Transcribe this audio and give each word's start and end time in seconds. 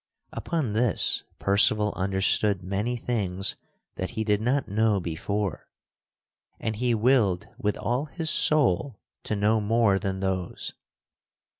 Upon 0.31 0.73
this 0.73 1.23
Percival 1.37 1.93
understood 1.95 2.63
many 2.63 2.97
things 2.97 3.55
that 3.97 4.09
he 4.09 4.23
did 4.23 4.41
not 4.41 4.67
know 4.67 4.99
before, 4.99 5.69
and 6.59 6.75
he 6.75 6.95
willed 6.95 7.47
with 7.59 7.77
all 7.77 8.05
his 8.05 8.31
soul 8.31 8.99
to 9.25 9.35
know 9.35 9.61
more 9.61 9.99
than 9.99 10.19
those. 10.19 10.73